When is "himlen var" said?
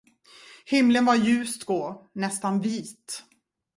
0.65-1.15